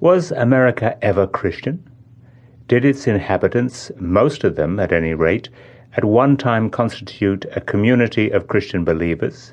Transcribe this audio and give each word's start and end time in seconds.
Was 0.00 0.32
America 0.32 0.96
ever 1.04 1.26
Christian? 1.26 1.86
Did 2.68 2.86
its 2.86 3.06
inhabitants, 3.06 3.92
most 3.98 4.44
of 4.44 4.56
them 4.56 4.80
at 4.80 4.92
any 4.92 5.12
rate, 5.12 5.50
at 5.94 6.06
one 6.06 6.38
time 6.38 6.70
constitute 6.70 7.44
a 7.54 7.60
community 7.60 8.30
of 8.30 8.48
Christian 8.48 8.82
believers? 8.82 9.52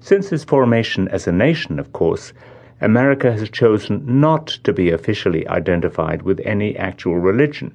Since 0.00 0.30
its 0.32 0.44
formation 0.44 1.08
as 1.08 1.26
a 1.26 1.32
nation, 1.32 1.78
of 1.78 1.94
course, 1.94 2.34
America 2.82 3.32
has 3.32 3.48
chosen 3.48 4.20
not 4.20 4.48
to 4.64 4.74
be 4.74 4.90
officially 4.90 5.48
identified 5.48 6.20
with 6.20 6.40
any 6.44 6.76
actual 6.76 7.16
religion. 7.16 7.72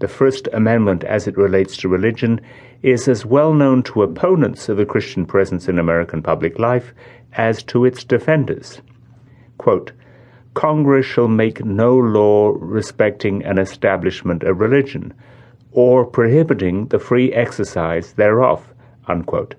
The 0.00 0.08
First 0.08 0.50
Amendment, 0.52 1.02
as 1.02 1.26
it 1.26 1.38
relates 1.38 1.78
to 1.78 1.88
religion, 1.88 2.42
is 2.82 3.08
as 3.08 3.24
well 3.24 3.54
known 3.54 3.82
to 3.84 4.02
opponents 4.02 4.68
of 4.68 4.76
the 4.76 4.84
Christian 4.84 5.24
presence 5.24 5.66
in 5.66 5.78
American 5.78 6.22
public 6.22 6.58
life 6.58 6.92
as 7.32 7.62
to 7.62 7.86
its 7.86 8.04
defenders. 8.04 8.82
Quote, 9.56 9.92
Congress 10.56 11.04
shall 11.04 11.28
make 11.28 11.62
no 11.66 11.94
law 11.94 12.50
respecting 12.58 13.44
an 13.44 13.58
establishment 13.58 14.42
of 14.42 14.58
religion, 14.58 15.12
or 15.70 16.06
prohibiting 16.06 16.86
the 16.86 16.98
free 16.98 17.30
exercise 17.34 18.14
thereof. 18.14 18.72
Unquote. 19.06 19.54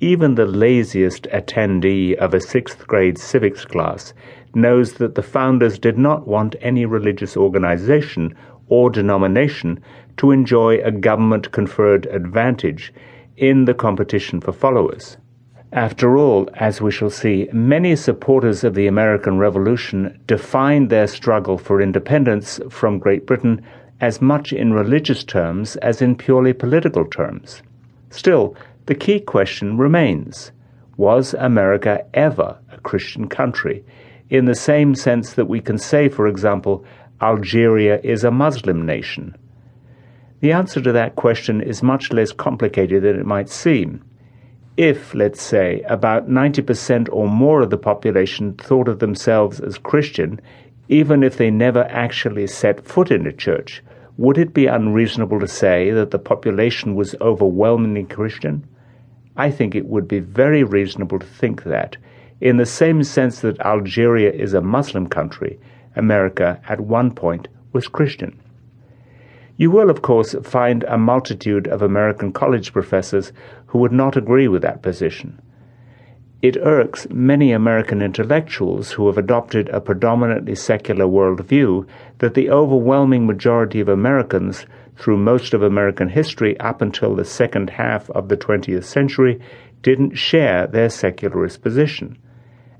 Even 0.00 0.34
the 0.34 0.46
laziest 0.46 1.24
attendee 1.24 2.14
of 2.14 2.32
a 2.32 2.40
sixth 2.40 2.86
grade 2.86 3.18
civics 3.18 3.66
class 3.66 4.14
knows 4.54 4.94
that 4.94 5.14
the 5.14 5.22
founders 5.22 5.78
did 5.78 5.98
not 5.98 6.26
want 6.26 6.56
any 6.62 6.86
religious 6.86 7.36
organization 7.36 8.34
or 8.68 8.88
denomination 8.88 9.78
to 10.16 10.30
enjoy 10.30 10.78
a 10.78 10.90
government 10.90 11.52
conferred 11.52 12.06
advantage 12.06 12.94
in 13.36 13.66
the 13.66 13.74
competition 13.74 14.40
for 14.40 14.52
followers. 14.52 15.18
After 15.72 16.16
all, 16.16 16.48
as 16.54 16.80
we 16.80 16.90
shall 16.90 17.10
see, 17.10 17.46
many 17.52 17.94
supporters 17.94 18.64
of 18.64 18.74
the 18.74 18.86
American 18.86 19.38
Revolution 19.38 20.18
defined 20.26 20.88
their 20.88 21.06
struggle 21.06 21.58
for 21.58 21.82
independence 21.82 22.58
from 22.70 22.98
Great 22.98 23.26
Britain 23.26 23.60
as 24.00 24.22
much 24.22 24.50
in 24.50 24.72
religious 24.72 25.22
terms 25.22 25.76
as 25.76 26.00
in 26.00 26.16
purely 26.16 26.54
political 26.54 27.04
terms. 27.04 27.62
Still, 28.08 28.56
the 28.86 28.94
key 28.94 29.20
question 29.20 29.76
remains 29.76 30.52
Was 30.96 31.34
America 31.34 32.02
ever 32.14 32.56
a 32.72 32.80
Christian 32.80 33.28
country, 33.28 33.84
in 34.30 34.46
the 34.46 34.54
same 34.54 34.94
sense 34.94 35.34
that 35.34 35.48
we 35.48 35.60
can 35.60 35.76
say, 35.76 36.08
for 36.08 36.26
example, 36.26 36.82
Algeria 37.20 38.00
is 38.02 38.24
a 38.24 38.30
Muslim 38.30 38.86
nation? 38.86 39.36
The 40.40 40.52
answer 40.52 40.80
to 40.80 40.92
that 40.92 41.16
question 41.16 41.60
is 41.60 41.82
much 41.82 42.10
less 42.10 42.32
complicated 42.32 43.02
than 43.02 43.20
it 43.20 43.26
might 43.26 43.50
seem. 43.50 44.02
If, 44.78 45.12
let's 45.12 45.42
say, 45.42 45.82
about 45.88 46.28
90% 46.28 47.08
or 47.10 47.26
more 47.26 47.62
of 47.62 47.70
the 47.70 47.76
population 47.76 48.52
thought 48.54 48.86
of 48.86 49.00
themselves 49.00 49.58
as 49.58 49.76
Christian, 49.76 50.40
even 50.88 51.24
if 51.24 51.36
they 51.36 51.50
never 51.50 51.82
actually 51.86 52.46
set 52.46 52.86
foot 52.86 53.10
in 53.10 53.26
a 53.26 53.32
church, 53.32 53.82
would 54.18 54.38
it 54.38 54.54
be 54.54 54.66
unreasonable 54.66 55.40
to 55.40 55.48
say 55.48 55.90
that 55.90 56.12
the 56.12 56.18
population 56.20 56.94
was 56.94 57.16
overwhelmingly 57.20 58.04
Christian? 58.04 58.64
I 59.36 59.50
think 59.50 59.74
it 59.74 59.86
would 59.86 60.06
be 60.06 60.20
very 60.20 60.62
reasonable 60.62 61.18
to 61.18 61.26
think 61.26 61.64
that, 61.64 61.96
in 62.40 62.58
the 62.58 62.64
same 62.64 63.02
sense 63.02 63.40
that 63.40 63.58
Algeria 63.62 64.30
is 64.30 64.54
a 64.54 64.60
Muslim 64.60 65.08
country, 65.08 65.58
America 65.96 66.60
at 66.68 66.78
one 66.78 67.10
point 67.10 67.48
was 67.72 67.88
Christian. 67.88 68.40
You 69.60 69.72
will, 69.72 69.90
of 69.90 70.02
course, 70.02 70.36
find 70.44 70.84
a 70.84 70.96
multitude 70.96 71.66
of 71.66 71.82
American 71.82 72.32
college 72.32 72.72
professors 72.72 73.32
who 73.68 73.78
would 73.78 73.92
not 73.92 74.16
agree 74.16 74.48
with 74.48 74.62
that 74.62 74.82
position. 74.82 75.40
It 76.40 76.56
irks 76.58 77.08
many 77.10 77.50
American 77.50 78.00
intellectuals 78.00 78.92
who 78.92 79.08
have 79.08 79.18
adopted 79.18 79.68
a 79.70 79.80
predominantly 79.80 80.54
secular 80.54 81.04
worldview 81.04 81.84
that 82.18 82.34
the 82.34 82.48
overwhelming 82.48 83.26
majority 83.26 83.80
of 83.80 83.88
Americans 83.88 84.64
through 84.96 85.16
most 85.16 85.52
of 85.52 85.62
American 85.62 86.08
history 86.08 86.58
up 86.60 86.80
until 86.80 87.14
the 87.14 87.24
second 87.24 87.70
half 87.70 88.08
of 88.10 88.28
the 88.28 88.36
20th 88.36 88.84
century 88.84 89.40
didn't 89.82 90.16
share 90.16 90.66
their 90.66 90.88
secularist 90.88 91.62
position. 91.62 92.16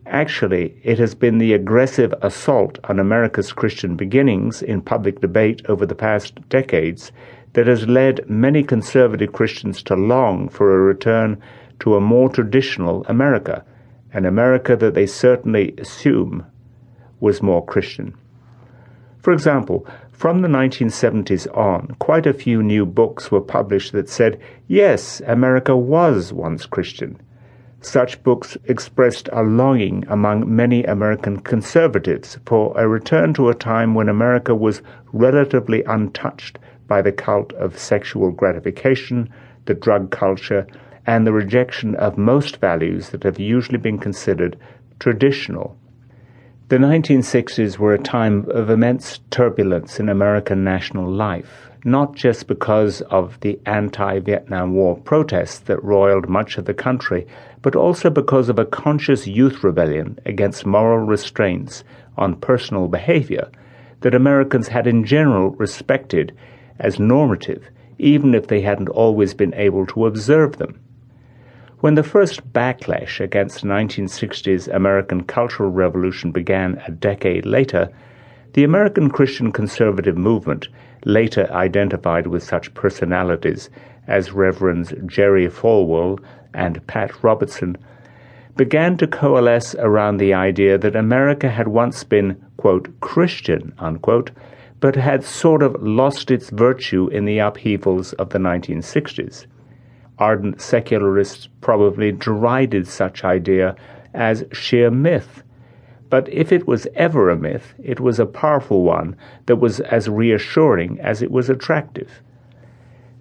Actually, 0.07 0.75
it 0.85 0.99
has 0.99 1.15
been 1.15 1.39
the 1.39 1.53
aggressive 1.53 2.15
assault 2.23 2.79
on 2.85 2.99
America's 2.99 3.53
Christian 3.53 3.95
beginnings 3.95 4.63
in 4.63 4.81
public 4.81 5.21
debate 5.21 5.61
over 5.69 5.85
the 5.85 5.95
past 5.95 6.49
decades 6.49 7.13
that 7.59 7.67
has 7.67 7.89
led 7.89 8.21
many 8.31 8.63
conservative 8.63 9.33
Christians 9.33 9.83
to 9.83 9.97
long 9.97 10.49
for 10.49 10.73
a 10.73 10.79
return 10.79 11.43
to 11.81 11.97
a 11.97 12.01
more 12.01 12.29
traditional 12.29 13.05
America, 13.09 13.65
an 14.13 14.25
America 14.25 14.77
that 14.77 14.95
they 14.95 15.07
certainly 15.07 15.75
assume 15.77 16.47
was 17.19 17.43
more 17.43 17.67
Christian. 17.67 18.15
For 19.19 19.33
example, 19.33 19.85
from 20.13 20.43
the 20.43 20.47
1970s 20.47 21.49
on, 21.53 21.97
quite 21.99 22.27
a 22.27 22.33
few 22.33 22.63
new 22.63 22.87
books 22.87 23.33
were 23.33 23.41
published 23.41 23.91
that 23.91 24.09
said, 24.09 24.41
yes, 24.69 25.21
America 25.27 25.77
was 25.77 26.33
once 26.33 26.65
Christian. 26.65 27.21
Such 27.81 28.23
books 28.23 28.57
expressed 28.67 29.29
a 29.33 29.43
longing 29.43 30.05
among 30.09 30.55
many 30.55 30.85
American 30.85 31.41
conservatives 31.41 32.39
for 32.47 32.73
a 32.77 32.87
return 32.87 33.35
to 33.35 33.49
a 33.49 33.55
time 33.55 33.97
when 33.97 34.09
America 34.09 34.55
was 34.55 34.81
relatively 35.13 35.83
untouched 35.83 36.61
by 36.89 37.01
the 37.01 37.13
cult 37.13 37.53
of 37.53 37.79
sexual 37.79 38.33
gratification, 38.33 39.33
the 39.67 39.75
drug 39.75 40.11
culture, 40.11 40.67
and 41.07 41.27
the 41.27 41.33
rejection 41.33 41.95
of 41.95 42.19
most 42.19 42.57
values 42.57 43.11
that 43.11 43.23
have 43.23 43.39
usually 43.39 43.79
been 43.79 43.99
considered 43.99 44.59
traditional. 44.99 45.79
The 46.69 46.79
1960s 46.79 47.79
were 47.79 47.95
a 47.95 47.99
time 47.99 48.51
of 48.51 48.69
immense 48.69 49.21
turbulence 49.31 50.01
in 50.01 50.09
American 50.09 50.65
national 50.65 51.11
life 51.11 51.69
not 51.85 52.15
just 52.15 52.47
because 52.47 53.01
of 53.03 53.39
the 53.41 53.59
anti 53.67 54.19
Vietnam 54.21 54.75
War 54.75 54.97
protests 54.97 55.61
that 55.61 55.83
roiled 55.83 56.29
much 56.29 56.59
of 56.59 56.65
the 56.65 56.75
country, 56.75 57.27
but 57.63 57.77
also 57.77 58.11
because 58.11 58.49
of 58.49 58.59
a 58.59 58.67
conscious 58.67 59.27
youth 59.27 59.63
rebellion 59.63 60.19
against 60.27 60.67
moral 60.67 60.99
restraints 60.99 61.85
on 62.17 62.37
personal 62.37 62.89
behavior 62.89 63.51
that 64.01 64.15
Americans 64.15 64.69
had 64.69 64.87
in 64.87 65.05
general 65.05 65.51
respected 65.53 66.37
as 66.79 66.99
normative, 66.99 67.69
even 67.99 68.35
if 68.35 68.47
they 68.47 68.61
hadn't 68.61 68.89
always 68.89 69.35
been 69.35 69.55
able 69.55 69.87
to 69.87 70.07
observe 70.07 70.59
them. 70.59 70.79
When 71.81 71.95
the 71.95 72.03
first 72.03 72.53
backlash 72.53 73.21
against 73.21 73.63
the 73.63 73.69
1960s 73.69 74.73
American 74.75 75.23
Cultural 75.25 75.71
Revolution 75.71 76.33
began 76.33 76.83
a 76.87 76.91
decade 76.91 77.47
later, 77.47 77.89
the 78.55 78.65
American 78.65 79.11
Christian 79.11 79.53
conservative 79.53 80.17
movement 80.17 80.69
later 81.05 81.49
identified 81.53 82.27
with 82.27 82.43
such 82.43 82.75
personalities 82.75 83.71
as 84.09 84.33
Reverends 84.33 84.93
Jerry 85.07 85.47
Falwell 85.47 86.19
and 86.55 86.85
Pat 86.87 87.23
Robertson, 87.23 87.77
began 88.57 88.97
to 88.97 89.07
coalesce 89.07 89.77
around 89.77 90.17
the 90.17 90.35
idea 90.35 90.77
that 90.79 90.97
America 90.97 91.49
had 91.49 91.69
once 91.69 92.03
been, 92.03 92.43
quote, 92.57 92.89
Christian, 93.01 93.73
unquote, 93.79 94.33
but 94.81 94.97
had 94.97 95.25
sort 95.25 95.63
of 95.63 95.83
lost 95.83 96.31
its 96.31 96.51
virtue 96.51 97.09
in 97.09 97.25
the 97.25 97.39
upheavals 97.39 98.13
of 98.15 98.31
the 98.31 98.39
1960s. 98.39 99.47
Ardent 100.19 100.61
secularists 100.61 101.49
probably 101.61 102.13
derided 102.13 102.87
such 102.87 103.25
idea 103.25 103.77
as 104.15 104.45
sheer 104.53 104.91
myth 104.91 105.43
but 106.11 106.29
if 106.33 106.53
it 106.53 106.67
was 106.67 106.87
ever 106.95 107.29
a 107.29 107.37
myth, 107.37 107.75
it 107.83 108.01
was 108.01 108.19
a 108.19 108.27
powerful 108.27 108.83
one 108.83 109.15
that 109.47 109.57
was 109.57 109.81
as 109.81 110.09
reassuring 110.09 110.99
as 111.01 111.21
it 111.21 111.31
was 111.31 111.51
attractive. 111.51 112.23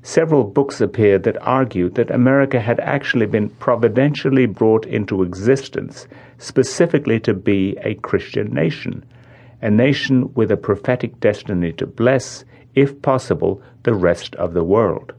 Several 0.01 0.45
books 0.45 0.79
appeared 0.79 1.24
that 1.24 1.41
argued 1.41 1.95
that 1.95 2.12
America 2.12 2.62
had 2.62 2.79
actually 2.79 3.25
been 3.25 3.50
providentially 3.50 4.45
brought 4.45 4.85
into 4.85 5.22
existence 5.22 6.07
specifically 6.38 7.19
to 7.19 7.34
be 7.34 7.75
a 7.81 7.95
Christian 7.95 8.53
nation, 8.53 9.03
a 9.62 9.72
nation 9.72 10.33
with 10.33 10.51
a 10.51 10.57
prophetic 10.57 11.19
destiny 11.19 11.71
to 11.74 11.88
bless, 11.88 12.45
if 12.75 13.01
possible, 13.01 13.62
the 13.83 13.94
rest 13.94 14.36
of 14.36 14.54
the 14.54 14.63
world. 14.63 15.13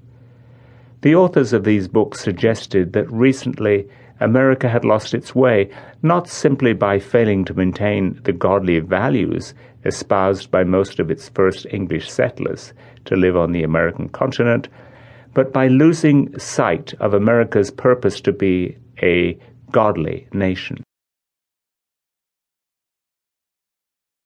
The 1.01 1.15
authors 1.15 1.53
of 1.53 1.65
these 1.65 1.89
books 1.89 2.21
suggested 2.21 2.93
that 2.93 3.11
recently 3.11 3.89
America 4.21 4.69
had 4.69 4.85
lost 4.85 5.15
its 5.15 5.35
way, 5.35 5.71
not 6.03 6.29
simply 6.29 6.73
by 6.73 6.99
failing 6.99 7.45
to 7.45 7.55
maintain 7.55 8.21
the 8.25 8.33
godly 8.33 8.81
values 8.81 9.55
espoused 9.85 10.51
by 10.51 10.65
most 10.65 10.99
of 10.99 11.11
its 11.11 11.29
first 11.29 11.67
English 11.71 12.11
settlers 12.11 12.73
to 13.05 13.17
live 13.17 13.37
on 13.37 13.53
the 13.53 13.63
American 13.63 14.09
continent, 14.09 14.69
but 15.35 15.53
by 15.53 15.69
losing 15.69 16.37
sight 16.39 16.95
of 16.95 17.15
America's 17.15 17.71
purpose 17.71 18.21
to 18.21 18.33
be 18.33 18.77
a 19.03 19.39
godly 19.71 20.27
nation. 20.33 20.83